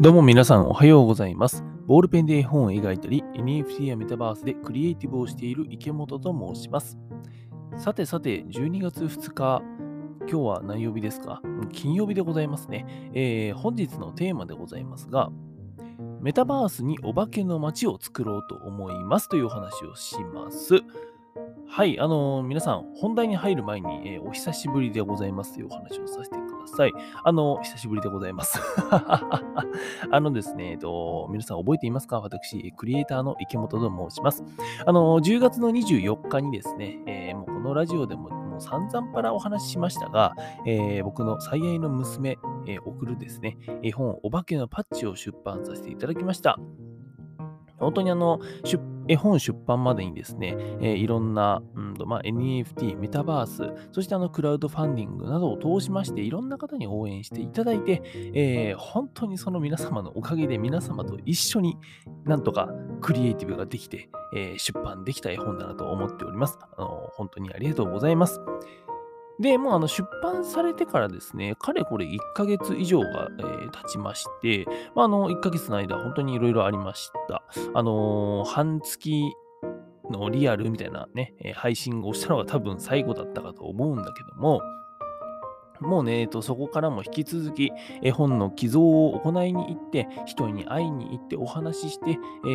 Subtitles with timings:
[0.00, 1.64] どうも皆さんおはようございます。
[1.88, 6.96] ボールペンで絵本を描いたり、NFT やメタバースでクリエイティブをしている池本と申します。
[7.76, 9.60] さてさて、12月2日、
[10.20, 11.42] 今日は何曜日ですか？
[11.72, 15.32] 金曜日でございますね、えー本日のテーマでございますが、
[16.20, 20.76] メタバースにお化けの街を作ろうと思いますというお話をします。
[21.66, 26.47] はい、あのー皆さん、本題に入る前に、えーお久しぶりでございますというお話をさせてくだ
[26.78, 26.92] さい。
[27.24, 28.58] あの久しぶりでございます。
[30.10, 32.20] あのですね、えっと、皆さん覚えていますか？
[32.20, 34.44] 私、クリエイターの池本と申します。
[34.86, 40.34] あの、10月の24日にですね、えーもうこのラジオでももう散々パラお話ししましたが、
[40.66, 46.58] えー僕の最愛の娘、えー送るですね、絵本、お化けのパッチを出版させていただきました。
[47.78, 58.02] 本当にあの、出絵本出版までにですね、えーいろんな、うんまあ、NFT、メタバース、そしてあのクラウドファンディングなどを通しまして、いろんな方に応援していただいて、
[58.34, 61.76] えー本当にその皆様のおかげで皆様と一緒に
[62.24, 62.68] なんとか
[63.00, 66.58] クリエイティブができて、えー出版できた絵本だなと思っております。
[66.60, 68.40] あの本当にありがとうございます。
[69.40, 77.42] で、もうあの出版されてからですね、かれこれ1ヶ月以上が、えー経ちまして、まあ、あの1ヶ月の間、本当にいろいろありました。
[77.74, 79.22] あのー半月
[80.10, 84.60] のリアルみたいなね、配信をしたのが多分最後だったかと思うんだけども、
[85.80, 92.48] もうね、えっと、そこからも引き続き絵本の寄贈を行いに行って、人に会いに行ってお話しして、え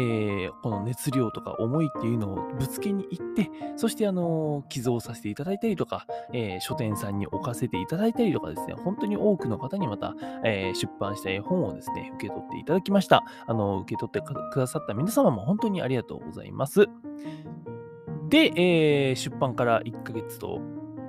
[0.49, 13.23] ーこの熱量とか思いっていうのをぶつけに行って、そしてあの寄贈させていただいたりとか、えー書店さんに置かせていただいたりとかですね、本当に多くの方にまた、えー出版した絵本をですね、受け取っていただきました。
[13.45, 16.87] あの、受け取ってくださった皆様も本当にありがとうございます。
[18.29, 20.59] で、え出版から1ヶ月と、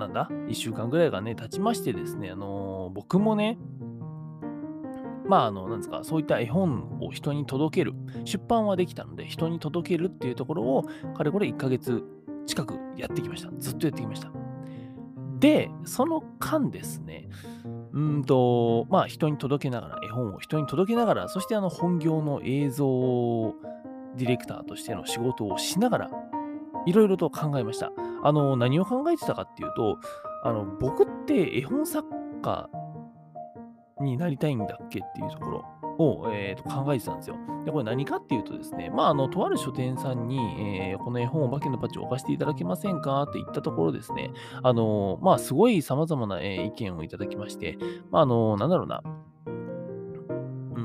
[0.04, 3.58] なんだ、1週間ぐらいがね、経ちましてですね、あのー僕もね、
[5.26, 7.94] まあ、あの、なんですか、そういった絵本を人に届ける、
[8.24, 10.84] 出版はできたので、人に届けるっていうところを、
[11.16, 12.04] かれこれ1ヶ月
[12.46, 13.50] 近くやってきました。
[13.58, 14.30] ずっとやってきました。
[15.38, 17.28] で、その間ですね、
[17.92, 23.54] うんと、まあ、人に届けながら、絵本を人に届けながら、そしてあの、本業の映像
[24.16, 26.10] ディレクターとしての仕事をしながら、
[26.86, 27.92] いろいろと考えました。
[28.24, 29.98] あの、何を考えてたかっていうと、
[30.42, 32.08] あの、僕って絵本作
[32.42, 32.68] 家
[34.00, 35.64] になりたいんだっけっていうところ
[35.98, 37.36] を、えーと考えてたんですよ。
[37.64, 40.38] で、これ何かっていうとですね、まあ、あの、とある書店さんに、
[40.90, 44.30] えーこの絵本お化けのパッチを置かせていただけませんかって言ったところですね、
[44.62, 47.78] あの、まあ、すごい様々な、えー意見をいただきまして、
[48.10, 49.02] まあ、あの、なんだろうな、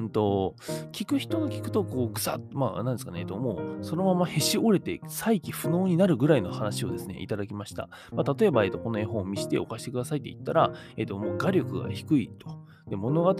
[0.09, 0.55] うんと、
[0.91, 7.89] 聞く人が聞くと、こう、ぐさっ、まあ、なんですかね、えっと、もう、そのままへし折れて、再起不能になるぐらいの話をですね、いただきました。
[8.11, 12.49] まあ、例えば、えっと、この絵本を見せてお貸してくださいって言ったら、えっと、もう画力が低いと。
[12.89, 13.35] で、物語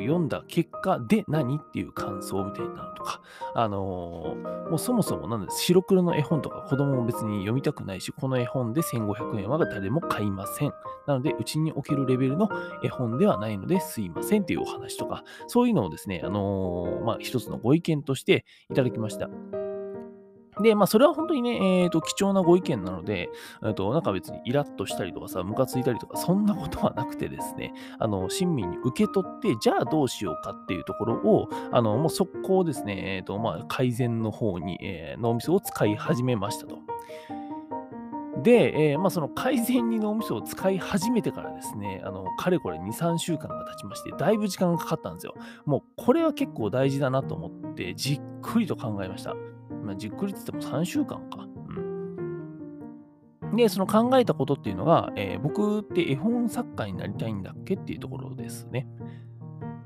[0.00, 3.20] 読んだ結果で何っていう感想みたいなのとか、
[3.54, 10.72] あのーもうそもそもなんです、白黒の絵本とか子供も別に読みたくないし、この絵本で1500円は誰も買いません。
[11.06, 12.48] なので、うちにおけるレベルの
[12.84, 19.67] 絵本ではないのですいませんっていうお話とか、そういうのをですね、あのーまあ、一つのご意見としていただきました。
[20.60, 23.30] で、まあ、それは本当にね、えーと、貴重なご意見なので、
[23.62, 36.78] えーと、なんか別にイラッとしたりとかさ、ムカついたりとか、そんなことはなくてですね、あの、親身に受け取って、じゃあどうしようかっていうところを、あの、もう速攻ですね、えーと、まあ、改善の方に、えー脳みそを使い始めましたと。
[38.42, 45.34] で、えーまあ、その改善に脳みそを使い始めてからですね、あの、かれこれ2、3週間が経ちまして、だいぶ時間がかかったんですよ。
[45.66, 49.34] もう、これは結構大事だなと思って、じっくりと考えました。
[49.88, 51.48] まあ、じっくりって言っても3週間か。
[53.40, 53.56] うん。
[53.56, 58.86] で、その考えたことっていうのが、えー僕って絵本作家になりたいんだっけっていうところですね。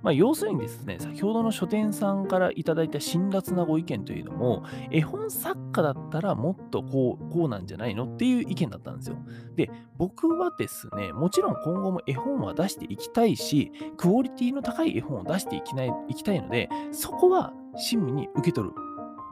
[0.03, 9.17] まあ、要するにですね、先ほどの書店さんからいただいた辛辣なご意見というのも、絵本作家だったらもっとこう、こうなんじゃないのっていう意見だったんですよ。
[9.55, 18.75] で、僕はですね、もちろん今後も絵本は出していきたいし、クオリティの高い絵本を出していきないいきたいので、そこは親身に受け取る。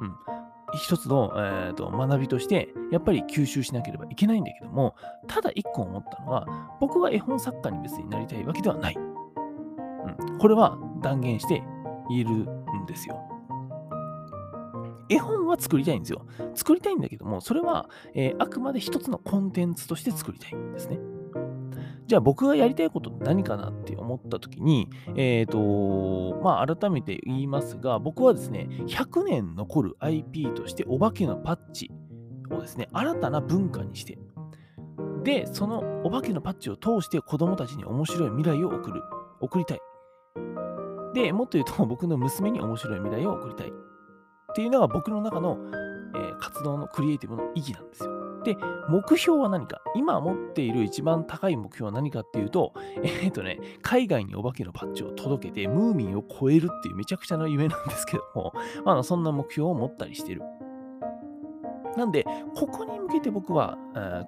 [0.01, 0.15] うん。
[0.75, 4.95] 一つの、えーと学びとして、やっぱり吸収しなければいけないんだけども、
[5.27, 6.47] ただ一個思ったのは、
[6.81, 8.97] 僕は絵本作家に別になりたいわけではない。
[8.97, 11.63] うん、これは断言して
[12.09, 13.21] 言えるんですよ。
[15.09, 16.25] 絵本は作りたいんですよ。
[16.55, 20.99] 作りたいんだけども、それは、えーあくまで一つのコンテンツとして作りたいんですね。
[22.11, 31.93] じゃあ僕がやりたいことって何かなって思った時に、えっ、と、まあ改めて言いますが、僕はですね、100年残る IP としてお化けのパッチ
[32.51, 34.19] をですね、新たな文化にして、
[35.23, 39.03] で、そのお化けのパッチを通して子供たちに面白い未来を送る、
[39.41, 39.81] 送りたい。
[41.15, 43.69] で、もっと言うと、 僕の娘に面白い未来を送りたい。
[43.69, 43.73] っ
[44.57, 45.59] ていうのが僕の中の、
[46.17, 48.20] えー、活動のクリエイティブの意義なんですよ。
[48.45, 48.57] で、
[48.89, 49.81] 目標は何か？
[49.95, 52.73] 今持っている一番高い目標は何かっていうと、
[53.03, 58.53] えっ、ー、とね、海外にお化けのバッジを届けて、ムーミンを超えるっていうめちゃくちゃな夢なんですけども、
[58.85, 60.43] まあ、そんな目標を持ったりしてる。
[61.97, 63.77] なんで、ここに向けて僕は、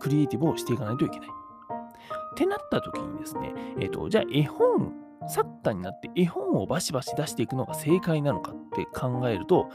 [0.01, 1.29] クリエイティブをしていかないといけない。
[1.29, 4.93] ってなった時にですね、えっ、ー、と、じゃあ絵本、
[5.29, 9.71] 作家になって絵本をバシバシ出していくのが正解なのかって考えると、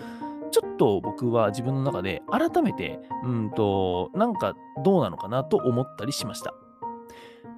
[0.77, 6.53] と僕は自分の中で改めて、うんと、なんかどうなのかなと思ったりしました。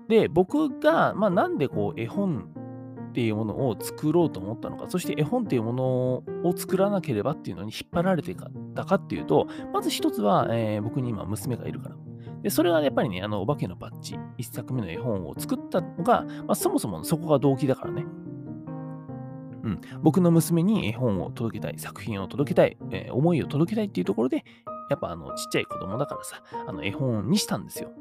[0.08, 2.50] で、僕が、まあ、なんでこう絵本
[3.10, 5.84] っていうものを作ろうと思ったのか、そして絵本っていうもの
[6.44, 8.36] を作らなければっていうのに引っ張られて
[8.76, 11.96] たかっていうと、まず一つは、えー、僕に今娘がいるから。
[12.42, 18.06] で、それはやっぱりね、あの、お化けのバッジ、一作目の絵本を作ったのが、まあ、そもそもそこが動機だからね。
[19.64, 24.44] うん、僕の娘に絵本を届けたい、作品を届けたい、えー、思いを届けたいっていうところで、
[24.90, 27.92] やっぱあのちっちゃい子供だからさ、あの絵本にしたんですよ。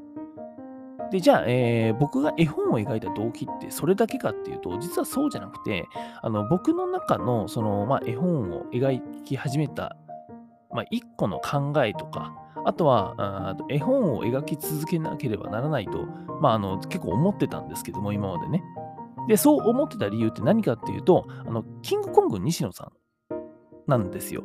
[1.11, 5.87] で、じゃあ、えー、僕が絵本を描いた動機ってそれだけかっていうと、実はそうじゃなくて、
[6.23, 9.97] あの僕の中のその、まあ、絵本を描き始めた、
[10.71, 12.35] まあ、一個の考えとか、
[12.65, 16.05] あとはあ絵本を描き続けなければならないと、
[16.41, 18.63] まあ、あの結構思ってたんですけども、今までね。
[19.29, 22.91] で、そう思ってた理由って何かっていうと、あの、キングコング西野さ
[23.31, 23.33] ん
[23.87, 24.43] なんですよ。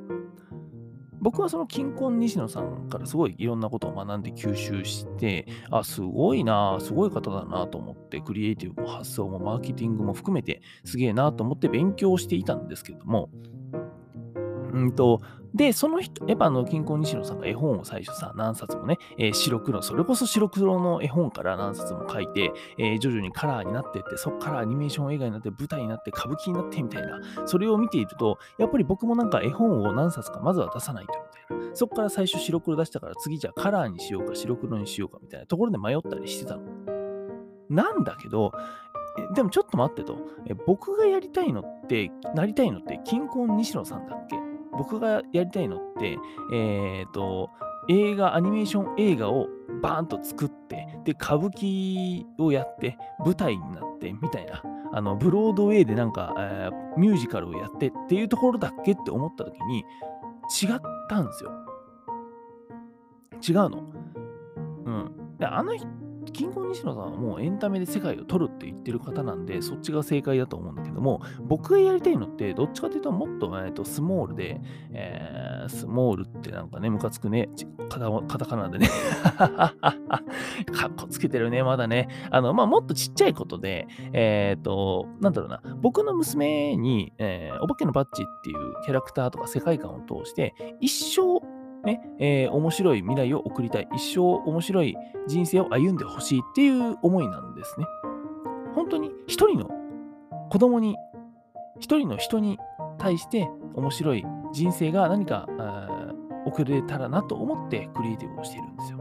[1.22, 13.30] 僕はその金婚西野さんからすごいいろんなことを学んで吸収して、あ、すごいな、すごい方だなと思って、クリエイティブも発想もマーケティングも含めてすげえなと思って勉強していたんですけども、
[14.74, 15.22] うんと、
[15.54, 31.76] で、その人、やっぱあの、金庫西野さんが絵本を最初さ、何冊もね、えー、白黒、それこそ白黒の絵本から何冊も書いて、えー、徐々にカラーになってって、そこからアニメーション映画になって、舞台になって、歌舞伎になってみたいな、それを見ていると、やっぱり僕もなんか絵本を何冊かまずは出さないとみたいな。
[31.76, 36.64] そこから最初白黒出したから、次じゃあカラーにしようか白黒にしようかみたいなところで迷ったりしてたの。
[37.70, 38.52] なんだけど、
[39.36, 40.18] でもちょっと待ってと、
[40.48, 44.43] え僕がやりたいのって、なりたいのって、金婚西野さんだっけ？
[44.78, 46.18] 僕がやりたいのって、
[46.54, 47.50] えっ、ー、と、
[47.90, 49.48] 映画、アニメーション映画を
[49.82, 59.80] バーンと作って、で、歌舞伎をやって、舞台になってみたいな、あの、ブロードウェイでなんか、えー、ミュージカルをやってっていうところだっけって思った時に、
[60.62, 61.52] 違ったんですよ。
[63.48, 63.84] 違うの。
[64.86, 65.38] うん。
[65.38, 65.88] で、あの人、
[66.34, 74.60] キング西野さんはもうエンタメで世界を取るって言ってる方なんで、そっちが正解だと思うんだけども、僕がやりたいのって、どっちかというともっと,、えー、とスモールで、
[74.92, 77.50] えー、スモールってなんかね、ムカつくね、
[77.90, 78.90] カタカタカナでね
[79.38, 79.74] か
[80.88, 82.10] っこつけてるね、まだね。
[82.32, 93.88] あの、まあ、もっとちっちゃいことで、えっ、ー、と、なんだろうな、僕の娘に、えー、お化けのバッジっていうキャラクターとか世界観を通して、一生ね、えー、面白い未来を送りたい。
[93.96, 94.96] 一生面白い
[95.28, 97.86] 人生を歩んでほしいっていう思いなんですね。
[98.76, 99.70] 本当に一人の
[100.50, 100.96] 子供に、
[101.80, 102.60] 一人の人に
[102.98, 105.48] 対して面白い人生が何か
[106.46, 108.93] 送れたらなと思ってクリエイティブをしているんですよ。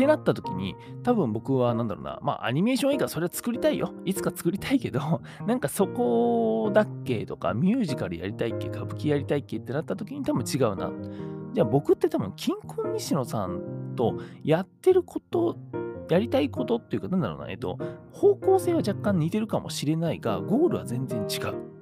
[0.00, 3.92] ってなった時に、多分僕はなんだろうな、まあアニメーション映画それは作りたいよ。
[4.06, 10.90] いつか作りたいけど、 なんかそこだっけとか、ミュージカルやりたいっけ、歌舞伎やりたいっけってなった時に多分違うな。
[11.52, 13.60] じゃあ僕って多分、金婚西野さん
[13.94, 15.58] とやってること、
[16.08, 17.78] やりたいことっていうか、なんだろうな、えっと、
[18.10, 21.80] 方向性は若干似てるかもしれないが、ゴールは全然違う。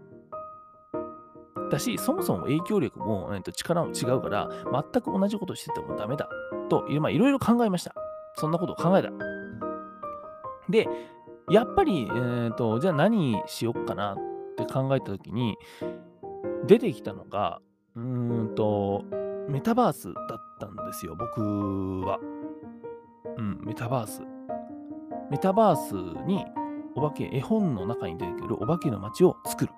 [1.71, 4.49] だし、そもそも影響力も、えっと、力も違うから、
[4.93, 6.29] 全く同じことしててもダメだ。
[6.69, 7.95] と、まあ、いろいろ考えました。
[8.39, 9.11] そんなことを考えた。
[10.69, 10.89] で、
[11.51, 14.17] やっぱり、えーと、じゃあ何しよっかなっ
[14.57, 15.57] て考えたときに、
[16.67, 17.61] 出てきたのが、
[17.97, 19.05] うーんと、
[19.49, 22.19] メタバースだったんですよ、僕は。
[23.37, 24.23] うん、メタバース。
[25.31, 25.95] メタバース
[26.27, 26.45] に
[26.95, 29.73] お化け、絵本の中に出てくるお化けの街を作る。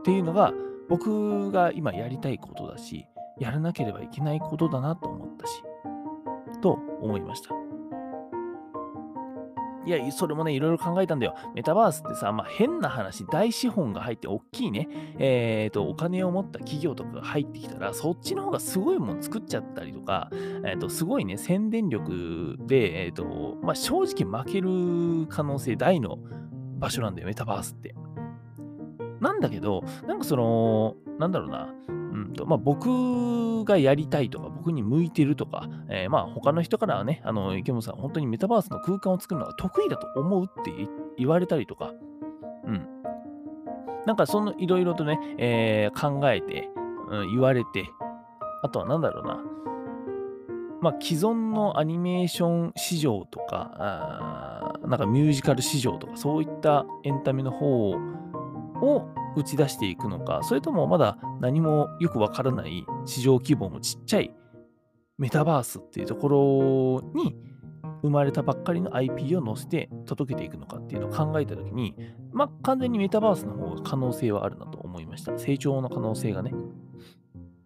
[0.00, 0.52] っていうのが、
[0.88, 3.06] 僕が今やりたいことだし、
[3.38, 5.62] やらなければいけないことだなと思ったし、
[6.64, 7.50] と思いました。
[9.86, 11.34] いや、それもね、いろいろ考えたんだよ。
[11.54, 26.16] メタバースってさ、まあ、変な話、大資本が入って、大きいね、えっ、ー、と、お金を持った企業とかが入ってきたら、そっちの方がすごいもの作っちゃったりとか、えっ、ー、と、すごいね、宣伝力で、えっ、ー、と、まあ、正直負ける可能性大の
[26.78, 27.94] 場所なんだよ、メタバースって。
[29.20, 40.72] なんだけど、なんかその、なんだろうな、うんとまあ、僕がやりたいとか、僕に向いてるとか、えー、まあ他の人からはね、あの池本さん、本当にメタバースの空間を作るのが得意だと思うって
[41.16, 41.92] 言われたりとか、
[42.66, 42.86] うん。
[44.06, 46.68] なんかそのいろいろとね、えー、考えて、
[47.10, 47.88] うん、言われて、
[48.62, 49.42] あとは何だろうな、
[50.80, 64.34] まあ、既存のアニメーション市場とか、あなんかミュージカル市場とか、そういったエンタメの方を打ち出していくのか、それともまだ何もよくわからない市場規模もちっちゃい
[65.18, 67.36] メタバースっていうところに
[68.02, 71.94] 生まれたばっかりの IP を載せて届けていくのかっていうのを考えたときに、
[72.32, 75.38] まあ、完全にメタバースの方が可能性はあるなと思いました。
[75.38, 76.52] 成長の可能性がね。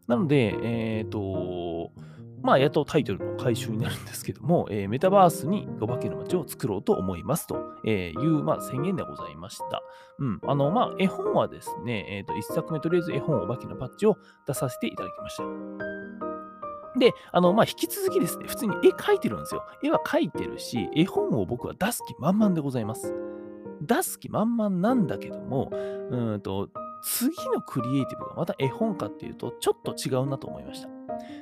[0.06, 1.90] なので、えっ、ー、と、
[2.42, 9.83] まあ、やっとタイトルの回収になるんですけども、えー、メタバースにお化けの街を作ろうと思いますという、まあ、宣言でございました。
[10.18, 10.40] うん。
[10.47, 14.16] あの、まあ、絵本はですね、えっ、ー、と、一作目とりあえず絵本お化けのパッチを
[14.47, 15.45] 出させていただきました。
[16.99, 19.64] で、あの、まあ、引き続きですね、普通に絵描いてるんですよ。
[19.83, 23.14] 絵は描いてるし、絵本を僕は出す気満々でございます。
[23.80, 26.68] 出す気満々なんだけども、うんと、
[27.02, 30.98] 次のクリエイティブがまた絵本かっていうと、ちょっと違うなと思いました。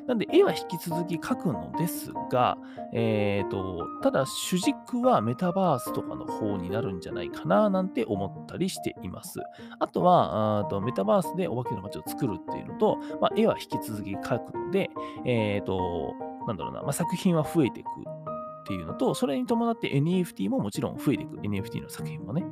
[0.06, 2.59] なんで、絵は引き続き描くのですが、
[2.92, 9.40] えーと、ただ主軸はメタバースとかの方になるんじゃないかななんて思ったりしています。
[9.78, 14.90] あとは、あとメタバースでお化けの街を作るっていうのと、まあ、絵は引き続き描くので、
[15.25, 16.14] えーと、
[16.47, 21.37] なんだろうな、まあ、作品は増えていくっていうのと、それに伴って NFT ももちろん増えていく。
[21.37, 22.45] NFT の作品もね。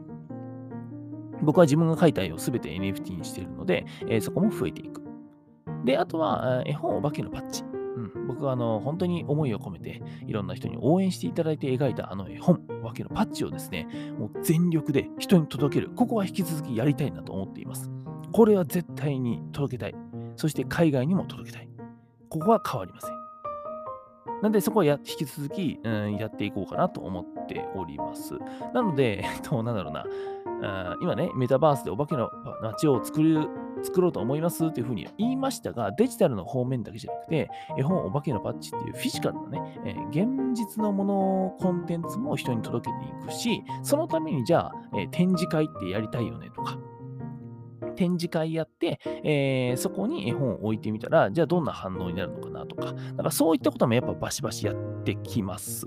[1.43, 5.04] 僕は自分が描いた絵を全て NFT にしているので、えー、そこも増えていく。
[5.85, 7.65] で、あとは、絵本お化けのパッチ。
[7.65, 13.87] うん、僕はあの本当に思いを込めて、いろんな人に応援していただいて描いたあの絵本、お化けのパッチをですね、
[14.19, 15.91] もう全力で人に届ける。
[15.91, 17.91] ここは引き続きやりたいなと思っています。
[18.33, 19.95] これは絶対に届けたい。
[20.37, 21.69] そして海外にも届けたい。
[22.29, 23.15] ここは変わりません。
[24.43, 28.35] なんでそこはや引き続き、うん、やっていこうかなと思っております。
[28.75, 30.05] なので、えっと、なんだろうな、
[30.63, 33.49] あ今ね、メタバースでお化けの街を作る
[33.85, 46.79] 作ろうと思いますっていうふうに言いましたが、デジタルの方面だけじゃなくて、絵本お化けのパッチっていうフィジカルなね、えー、現実のもの、コンテンツも人に届けていくし、そのためにじゃあ、えー、展示会ってやりたいよねとか、
[47.95, 55.87] 展示会やって、えー、そこに絵本を置いてみたら、じゃあどんな反応になるのかなとか、だからそういったこともやっぱバシバシやってきます。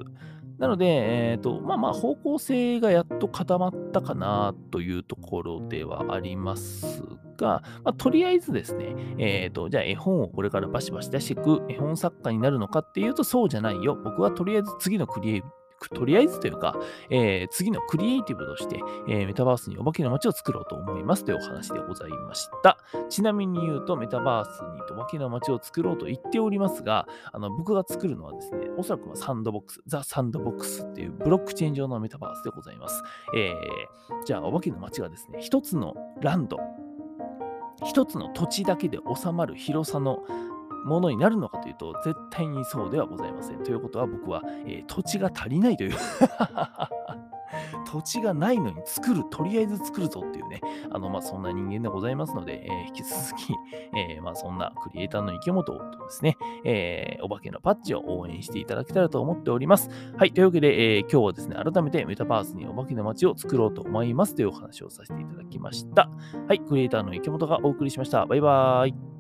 [0.60, 7.04] なので、え、ー、と、まあまあ、方向性がやっと固まったかなというところではあります
[7.38, 13.96] が、まあ、とりあえずですね、え、ー、と、じゃあ絵本をこれからバシバシ出していく絵本作家になるのかっていうと、そうじゃないよ。
[14.04, 15.44] 僕はとりあえず次のクリエイ
[15.90, 16.76] とりあえずというか、
[17.10, 22.78] えー、次のクリエイティブとして、えー、メタバースにお化けの街を作ろうと思いますというお話でございました。
[23.10, 33.04] ちなみに言うと、メタバースにお化けの街を作ろうと言っておりますが、あの僕が作るのはですね、おそらく Sandbox、The Sandbox っていうブロックチェーン上のメタバースでございます。
[33.36, 36.58] えー、じゃあ、お化けの街がですね、一つのランド、
[37.86, 40.24] 一つの土地だけで収まる広さの
[40.86, 43.64] ものになるのかというと、絶対にそうではございません。
[43.64, 45.94] ということは僕は、えー、土地が足りないという
[47.92, 53.54] 土地がないのに作る、とりあえず作るぞっていうね、あの、まあ、そんな人間でございますので、えー、引き続き、
[53.96, 59.90] えー、まあ、そんなクリエイターの池本とですね、えー、お化けのパッチを応援していただけたらと思っております。
[60.18, 66.10] はい、というわけで、えー、今日はですね、改めてメタバースにお化けの街を作ろうと思いますというお話をさせていただきました。
[66.48, 68.26] はい、クリエイターの池本がお送りしました。
[68.26, 69.17] バイバーイ。